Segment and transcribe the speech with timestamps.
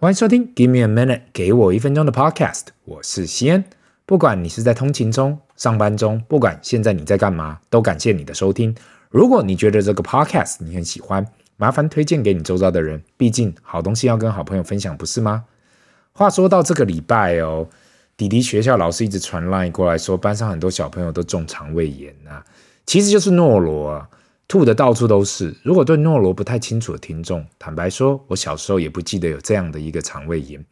[0.00, 2.68] 欢迎收听《Give Me a Minute》，给我一分钟的 Podcast。
[2.86, 3.62] 我是西恩。
[4.06, 8.74] 不管你是在通勤中、上班中，不管现在你在干嘛，都感谢你的收听。
[9.10, 11.26] 如果你觉得这个 Podcast 你很喜欢，
[11.58, 13.02] 麻烦推荐给你周遭的人。
[13.18, 15.44] 毕竟好东西要跟好朋友分享，不是吗？
[16.12, 17.68] 话说到这个礼拜哦，
[18.16, 22.42] 弟弟学校老师一直传 line 过来说，班上很多小朋友都中肠胃炎啊，
[22.86, 24.08] 其实就是诺罗啊。
[24.50, 25.54] 吐的到处都是。
[25.62, 30.66] 如果对诺罗不太清楚的听众，坦白说，我小时候也不记得有这样的一个肠胃炎。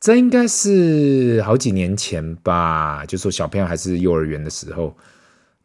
[0.00, 4.96] 这应该是好几年前吧，就说小朋友还是幼儿园的时候，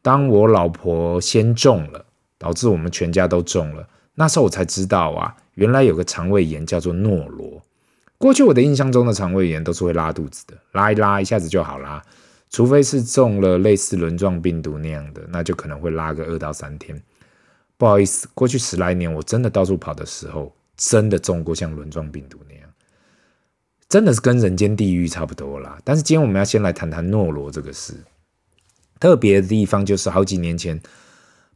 [0.01, 2.05] 当我老婆先中了，
[2.37, 3.87] 导致我们全家都中了。
[4.15, 7.61] 那时候我才知道啊，原来有个肠胃炎叫做诺罗。
[8.17, 12.03] 过去我的印象中的肠胃炎都是会拉肚子的，拉一拉一下子就好啦，
[12.49, 17.01] 除非是中了类似轮状病毒那样的，那就可能会拉个二到三天。
[17.79, 22.69] 不好意思，过去十来年我真的到处跑的时候，真的中过像轮状病毒那样，
[23.87, 25.79] 真的是跟人间地狱差不多啦。
[25.85, 27.93] 但是今天我们要先来谈谈诺罗这个事。
[28.99, 30.77] 特别的地方就是好几年前，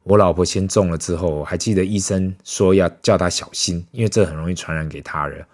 [0.03, 5.45] 我老婆先中了之后，还记得医生说要叫她小心，因为这很容易传染给他人。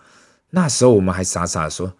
[0.51, 1.91] 那时候我们还傻傻的说：“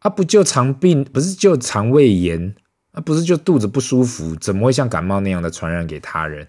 [0.00, 2.54] 啊，不就肠病，不是就肠胃炎，
[2.92, 6.48] 啊，不是就肚子不舒服，怎么会像感冒那样的传染给他人？”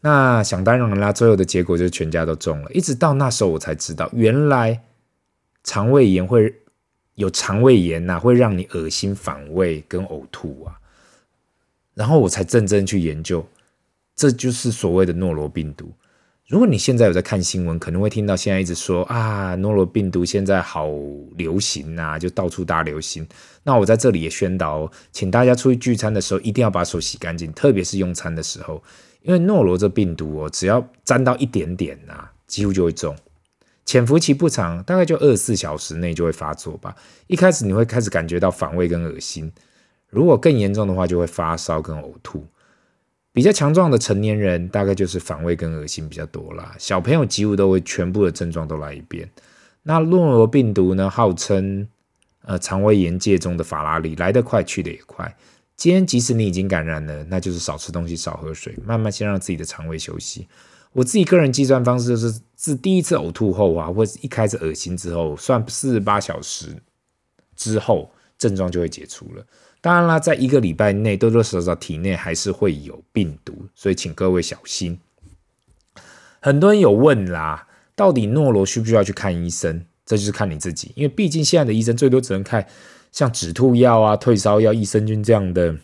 [0.00, 2.70] 那想当然啦，最后的结果就是全家都中了。
[2.72, 4.80] 一直到那时候，我才知道，原来
[5.64, 6.54] 肠胃炎会
[7.16, 10.78] 有肠胃炎呐、啊，会让你恶心、反胃跟呕吐啊。
[11.94, 13.44] 然后我才认真去研究，
[14.14, 15.90] 这就是所谓的诺罗病毒。
[16.46, 20.88] 如果你现在有在看新闻，可能会听到现在一直说啊，诺罗病毒现在好
[21.36, 23.26] 流行啊，就到处大流行。
[23.64, 28.80] 那我在这里也宣导哦，请大家出去聚餐的时候，一定要把手洗干净，特别是用餐的时候。
[29.28, 33.14] 因为诺罗这病毒哦，只要沾到一点点呐、几乎就会中。
[33.84, 36.96] 潜伏期不长，大概就二十四小时内就会发作吧。
[37.26, 39.52] 一开始你会开始感觉到反胃跟恶心，
[40.08, 42.46] 如果更严重的话，就会发烧跟呕吐。
[43.34, 46.74] 比较强壮的成年人，大概就是反胃跟恶心比较多啦。
[46.78, 49.30] 小朋友几乎都会全部的症状都来一遍。
[49.82, 51.86] 那诺罗病毒呢，号称
[52.46, 55.36] 呃肠胃炎界中的法拉利，来得快去得也快。
[55.78, 60.48] 今天即使你已经感染了，那就是少吃东西、少喝水，慢慢先让自己的肠胃休息。
[60.92, 66.74] 我自己个人计算方式就是，自第一次呕吐后啊，或者一开始恶心之后，算四十八小时
[67.54, 69.46] 之后，症状就会解除了。
[69.80, 74.98] 当然啦，在一个礼拜内，多多少少体内还是会有病毒，所以请各位小心。
[76.40, 79.84] 很多人有问啦，到底诺罗需不需要去看医生？
[80.04, 82.66] 这就是看你自己，因为毕竟现在的医生最多只能看。
[83.12, 85.74] 像止吐药啊、退烧药、益生菌这样的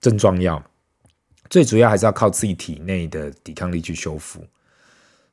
[0.00, 0.62] 症状药，
[1.48, 4.44] 最主要还是要靠自己体内的抵抗力去修复。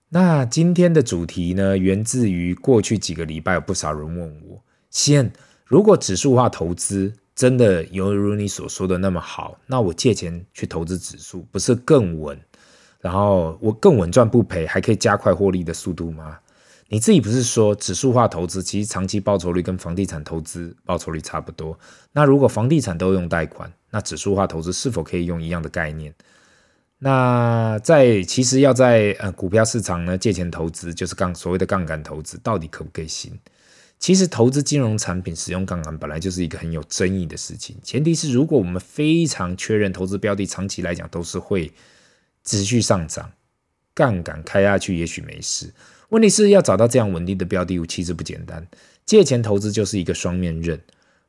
[0.10, 5.32] 那今天的主题呢，源自于过去几个礼拜有不少人问我：先，
[5.66, 12.40] 如果指数化投资真的犹如你所说的那么好，那我借钱去投资指数，不是更稳？
[13.00, 16.38] 然后我更稳赚不赔，还可以加快获利的速度吗？
[16.92, 21.78] 你自己不是说指数化投资其实长期报酬率跟房地产投资报酬率差不多？
[22.12, 26.14] 那如果房地产都用贷款，那指数化投资是否可以用一样的概念？
[26.98, 33.38] 那在其实要在呃股票市场呢借钱投资，就是杠所谓的杠杆投资，到底可不可以行？
[34.00, 41.72] 其实投资金融产品使用杠杆本来就是一个很有争议的事情，前提是如果我们非常确认投资标的长期来讲都是会
[42.44, 43.32] 持续上涨，
[43.94, 45.72] 杠杆开下去也许没事。
[46.10, 48.68] 问题是要找到这样稳定的标的物，其实不简单。
[49.06, 50.80] 借钱投资就是一个双面刃，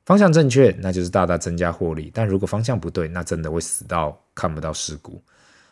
[0.05, 5.23] 方向正确，那就是大大增加获利；但如果方向不对，那真的会死到看不到尸骨。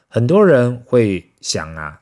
[0.09, 2.01] 很多人会想啊，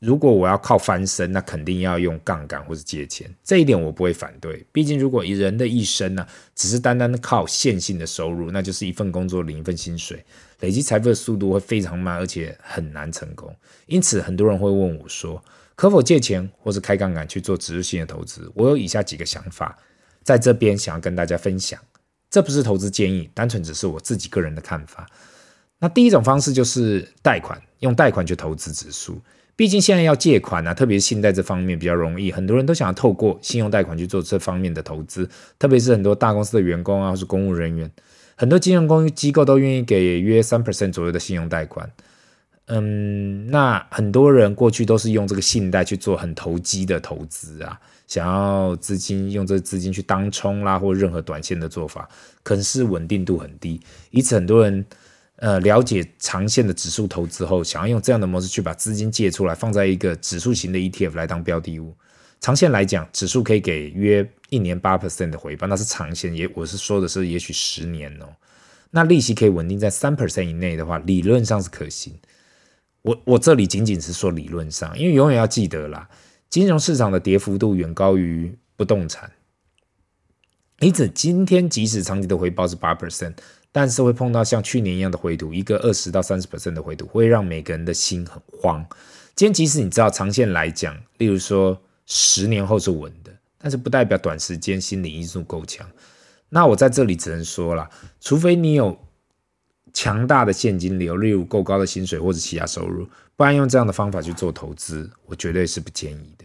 [0.00, 3.32] 如果我要靠翻身，那肯定要用杠杆或是借钱。
[3.44, 6.26] 这一点我不会反对，毕竟如果以人的一生呢、
[6.56, 10.24] 只是单单的靠线性的收入，那就是一份工作领一份薪水，
[10.60, 13.54] 累积财富的速度会非常慢，而且很难成功。
[13.86, 15.42] 因此，很多人会问我说，
[15.76, 18.50] 可否借钱或是开杠杆去做指数性的投资？
[18.54, 19.76] 我有以下几个想法，
[20.22, 21.80] 在这边想要跟大家分享。
[22.30, 25.06] 这不是投资建议，单纯只是我自己个人的看法。
[25.78, 29.20] 那第一种方式就是贷款，用贷款去投资指数。
[29.56, 35.28] 毕竟现在要借款啊，特别是信贷这方面比较容易，很多人都想要透过信用贷款去做这方面的投资。
[35.58, 37.88] 特别是很多大公司的员工啊，或是公务人员，
[38.36, 41.88] 很多金融公机构都愿意给约三 percent 左右的信用贷款。
[42.66, 52.08] 嗯，那很多人过去都是用这个信贷去做很投机的投资啊，想要资金用这资金去当冲啦，或任何短线的做法，
[52.42, 53.78] 可是稳定度很低。
[54.10, 54.82] 因此，很多人
[55.36, 61.94] 呃了解长线的指数投资后，想要用这样的模式去把资金借出来，放在一个指数型的 ETF 来当标的物。
[62.40, 68.26] 长线来讲，指数可以给约一年八 percent 的回报，那是长线，也我是说的是也许十年哦。
[68.90, 72.14] 那利息可以稳定在三 percent 以内的话，理论上是可行。
[73.04, 76.08] 我我这里仅仅是说理论上，因为永远要记得啦，
[76.48, 79.30] 金融市场的跌幅度远高于不动产。
[80.80, 83.34] 因此，今天即使长期的回报是八 percent，
[83.70, 88.84] 但是会碰到像去年一样的回吐，一个二十到三十 percent 的回吐，会让每个人的心很慌。
[89.36, 95.86] 今天即使你知道长线来讲，例如说十年后是稳的，但是不代表短时间心理因素够强。
[96.48, 98.98] 那我在这里只能说了，除非你有
[99.94, 106.44] 强大的现金流，例如够高的薪水或者其他收入，不然用这样的方法去做投资，我绝对是不建议的。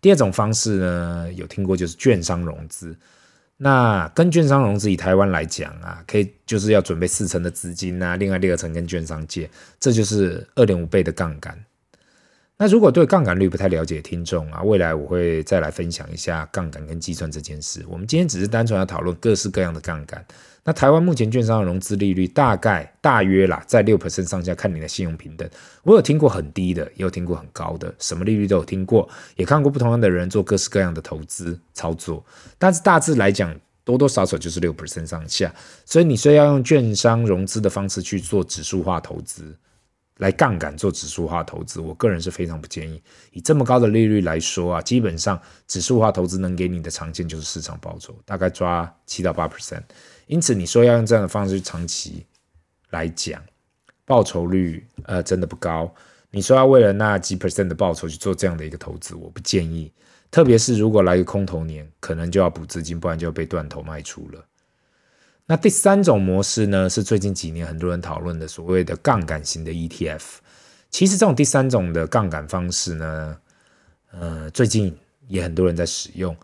[0.00, 2.96] 第二种方式呢，有听过就是券商融资。
[3.56, 9.48] 那跟券商融资以台湾来讲啊，可以就是要准备四成的资金啊，另外六成跟券商借，
[9.78, 11.56] 这就是二点五倍的杠杆。
[12.56, 17.84] 那如果对杠杆率不太了解的听众啊，未来我会再来分享一下杠杆跟计算这件事。
[17.88, 20.24] 我们今天只是单纯要讨论各式各样的杠杆。
[20.64, 25.48] 那台湾目前券商的融资利率大概大约啦，在六 percent 上下，看你的信用平等。
[25.82, 29.06] 我有听过很低的，也有听过很高的，什么利率都有听过，
[29.36, 32.24] 也看过不同样的人做各式各样的投资操作。
[32.58, 35.54] 但是大致来讲，多多少少就是六 percent 上下。
[35.84, 39.54] 所以你需要用券商融资的方式去做指数化投资。
[40.18, 43.02] 来杠杆做指数化投资，我个人是非常不建议。
[43.32, 49.82] 以这么高的利率来说啊，基本上指数化投资能给你的长线就是市场报酬，大概抓七到八 percent。
[50.26, 52.24] 因此你说要用这样的方式去长期
[52.90, 53.42] 来讲，
[54.04, 55.92] 报酬率呃真的不高。
[56.30, 59.92] 你说要为了那几 percent 的报酬去做这样的一个投资，我不建议。
[60.30, 64.44] 特别是如果来个空头年，可能就要补资金，不然就要被断头卖出了。
[65.46, 70.22] 那第三种模式呢，是最近几年很多人讨论的所谓的杠杆型的 ETF。
[70.90, 73.36] 其实这种第三种的杠杆方式呢，
[74.12, 74.96] 呃，最近
[75.28, 76.34] 也很多人在使用，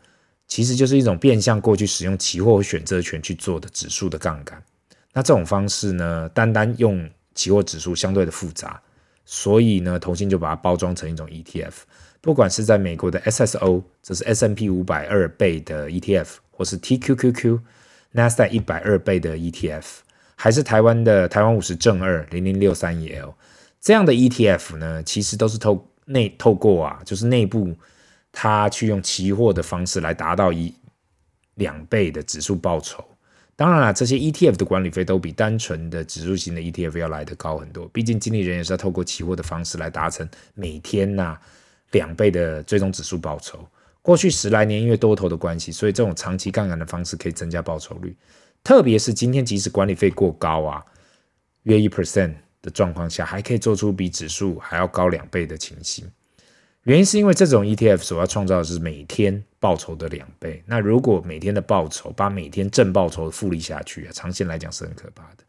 [0.47, 4.63] 其实就是一种变相过去使用期货或选择权去做的指数的杠杆。
[5.15, 8.79] 那这种方式呢，单单用期货指数相对的复杂，
[9.25, 11.73] 所以呢，投信就把它包装成一种 ETF。
[12.21, 17.61] 不管是在美国的 SSO，这是 S&P 五百二倍的 ETF，或是 TQQQ。
[18.13, 19.85] 纳斯达一百二倍的 ETF，
[20.37, 23.35] 还是台湾的台湾五十正二零零六三 EL
[23.81, 25.03] 这样的 ETF 呢？
[25.03, 27.77] 其实都是透内透过啊，就是内部
[28.33, 30.75] 它去用期货的方式来达到一
[31.55, 33.05] 两倍的指数报酬。
[33.55, 37.87] 当然了，这些 ETF 的管理费都比单纯的指数型的 ETF 要来得高很多。
[37.89, 41.39] 毕竟经理人也是要透过期货的方式来达成每天呐、
[41.91, 43.67] 两倍的最终指数报酬。
[44.03, 48.17] 过去十来年，因为多头的关系，所以这种长期杠杆的方式可以增加报酬率。
[48.65, 50.85] 特别是今天，即使管理费过高啊，
[51.65, 56.11] 约一 percent 的状况下，还可以做出比指数还要高两倍的情形。
[56.85, 60.63] 原因是因为这种 ETF 所要创造的是每天报酬的两倍。
[60.67, 65.45] 那如果每天的报酬把每天正报酬复利下去啊，长线来讲是很可怕的。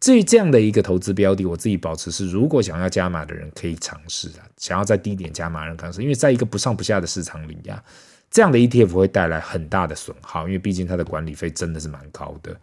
[0.00, 7.84] 至于这样的一个投资标的，我自己保持是，如果想要加码的人可以尝试啊，想要在低点加码的人尝试，因为在一个不上不下的市场里呀，
[8.30, 12.56] 这样的 ETF 会带来很大的损耗，因为毕竟它的管理费真的是蛮高的。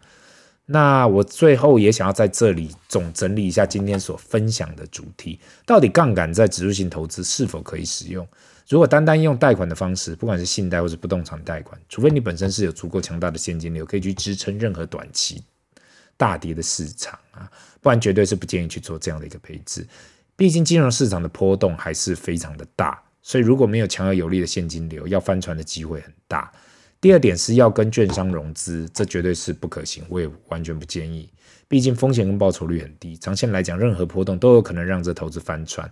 [0.66, 8.26] 那我最后也想要在这里总整理一下今天所分享的主题，到底杠杆在指数型投资是否可以使用？
[8.68, 15.42] 如果单单用贷款的方式，不管是信贷或是不动产贷款，除非你本身是有足够强大的现金流，可以去支撑任何短期。
[16.18, 19.86] 大跌的市场啊，不然绝对是不建议去做这样的一个配置。
[20.36, 26.52] 毕竟金融市场的波动还是非常的大，所以如果没有强而有力的现金流，要翻船的机会很大。
[27.00, 31.28] 第二点是要跟券商融资，这绝对是不可行，我也完全不建议。
[31.68, 35.90] 毕竟风险跟报酬率很低，长线来讲，任何波动都有可能让这投资翻船。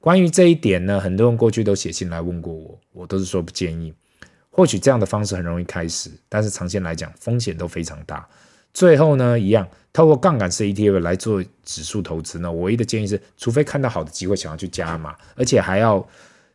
[0.00, 3.92] 关于这一点呢，很多人过去都写信来问过我，我都是说不建议。
[4.50, 8.28] 或许这样的方式很容易开始，但是长线来讲，风险都非常大。
[8.78, 16.08] 最后呢，一样透过杠杆式 ETF 来做指数投资呢，唯一的建议是，除非看到好的机会想要去加码，而且还要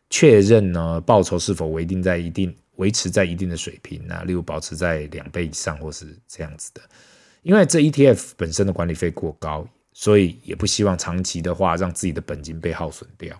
[0.08, 6.80] 确认呢报酬是否维定在一定维持在一定的水平啊，例如保持在两倍以上或是这样子的。
[7.42, 13.38] 因为这 ETF 本身的管理费过高，所以也不希望长期的话让自己的本金被耗损掉。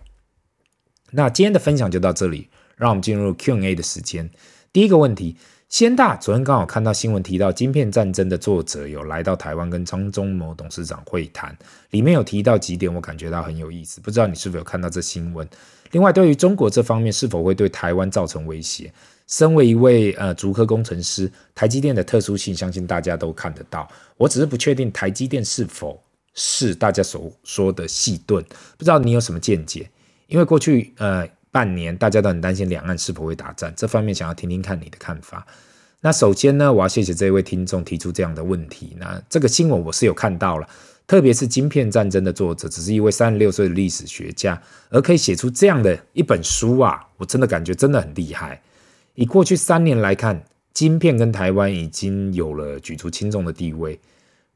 [1.15, 4.29] 那今天的分享就到这里，让我们进入 Q&A 的时间。
[4.71, 5.35] 第一个问题。
[5.67, 11.57] 先大昨天刚好看到新闻提到《晶片战争》的作者有来到台湾跟张忠谋董事长会谈，
[11.89, 15.45] 里面有提到几点，我感觉到很有意思，不知道你是否有看到这新闻？
[15.91, 18.93] 另外，对于中国这方面是否会对台湾造成威胁？
[19.27, 23.89] 身为一位呃竹科工程师，台积电的特殊性，相信大家都看得到。
[24.17, 25.99] 我只是不确定台积电是否
[26.35, 28.41] 是大家所说的细盾，
[28.77, 29.89] 不知道你有什么见解？
[30.27, 31.27] 因为过去呃。
[31.55, 35.47] 半年，大家都很担心两岸是否会打战，这方面想要听听看你的看法。
[36.01, 38.93] 那首先呢，我要谢谢这位听众提出这样的问题。
[38.99, 40.67] 那这个新闻我是有看到了，
[41.07, 48.61] 特别是《晶片战争》的作者只是一位三十六岁的历史学家，而可以写出这样的一本书啊，我真的感觉真的很厉害。
[49.13, 53.97] 以过去三年来看，晶片跟台湾已经有了举足轻重的地位。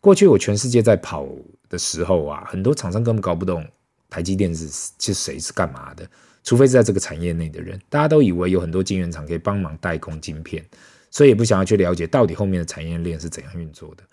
[0.02, 1.26] 过去我全世界在跑
[1.70, 3.66] 的时候啊，很多厂商根本搞不懂
[4.10, 4.68] 台积电是
[5.00, 6.10] 是谁是干嘛的，
[6.44, 10.66] 除非是在这个产业内的人，大家都以为有很多晶圆厂可以帮忙代工晶片。
[11.12, 14.04] 所以也不想要去了解到底后面的产业链是怎样运作的。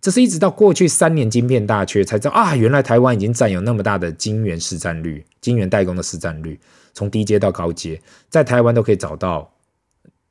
[0.00, 6.60] 这是一直到过去三年晶片大缺才知道啊，原来台湾已经占有那么大的晶圆市占率、晶圆代工的市占率，
[6.92, 9.52] 从低阶到高阶，在台湾都可以找到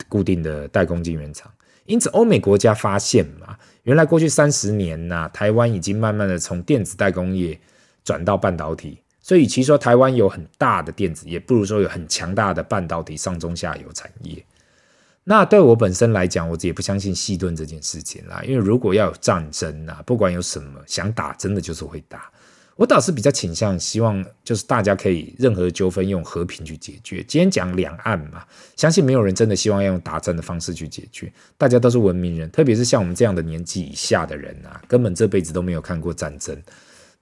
[0.08, 1.52] 固定的代工晶圆厂。
[1.86, 7.60] 因此，欧美国家发现嘛，原来过去三十年呐、台湾已经慢慢的从电子代工业
[8.06, 9.00] 转到半导体。
[9.24, 14.46] 所以，与其说台湾有很大的电子业，不如说有很强大的半导体上中下游产业。
[15.24, 18.44] 那对我本身来讲，我也不相信矽盾这件事情啦。
[18.46, 22.30] 因为如果要有战争啊，不管有什么想打，真的就是会打。
[22.76, 27.24] 我倒是比较倾向希望，就是大家可以任何纠纷用和平去解决。
[27.26, 28.44] 今天讲两岸嘛，
[28.76, 31.32] 相信没有人真的希望要用打仗的方式去解决。
[31.58, 36.62] 大家都是文明人，特别是像我们这样的年纪以下的人啊，根本这辈子都没有看过战争。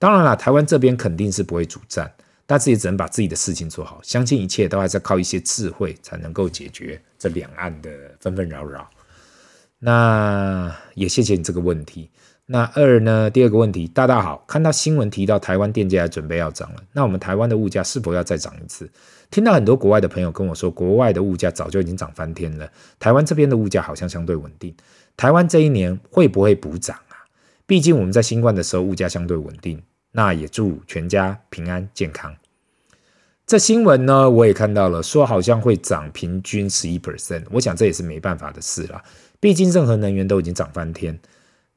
[0.02, 2.12] 当然啦，台湾这边肯定是不会主战。
[2.48, 8.90] 他自己只能把自己的事情做好，相信一切都还是靠一些智慧才能够解决这两岸的纷纷扰扰。
[9.78, 12.10] 那也谢谢你这个问题。
[12.48, 13.30] 那二呢？
[13.30, 18.90] 第二个问题，大大好，看到新闻提到台湾电价准备要涨了，那我们台湾的物价是否要再涨一次？
[19.30, 22.68] 听到很多国外的朋友跟我说，国外的物价早就已经涨翻天了，
[23.00, 24.76] 台湾这边的物价好像相对稳定。
[25.16, 27.16] 台湾这一年会不会补涨啊？
[27.68, 29.82] 毕竟我们在新冠的时候物价相对稳定。
[30.12, 32.36] 那也祝全家平安健康。
[33.48, 37.44] 这新闻呢，我也看到了，说好像会涨平均十一 percent。
[37.52, 39.04] 我想这也是没办法的事了，
[39.42, 41.20] 毕竟任何能源都已经涨翻天。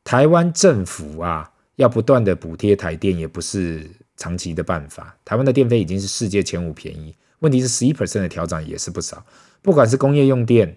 [0.04, 5.16] 台湾政府啊，要不断的补贴台电，也不是长期的办法。
[5.24, 9.24] 台湾的电费已经是世界前五便宜，问题是十一 percent 的调整也是不少。
[9.60, 10.76] 不管是工业用电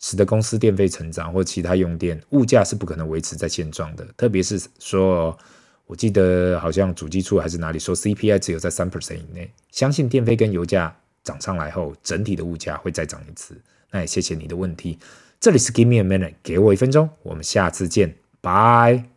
[0.00, 5.38] 使得公司电费成长，或其他用电物价是不可能维持在现状的，特别是说。
[5.86, 13.56] 我记得好像主机处还是哪里说 CPI 只有在三 percent 以内，相信电费跟油价涨上来后，整体的物价会再涨一次。
[13.90, 14.98] 那也谢谢你的问题，
[15.38, 19.15] 这里是 Give me a minute，给我一分钟，我们下次见，拜。